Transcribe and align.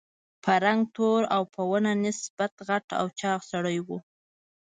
په 0.43 0.51
رنګ 0.65 0.81
تور 0.95 1.21
او 1.35 1.41
په 1.53 1.61
ونه 1.69 1.91
نسبتاً 2.03 2.57
غټ 2.67 2.85
او 2.99 3.05
چاغ 3.19 3.39
سړی 3.51 3.77
و. 3.87 3.89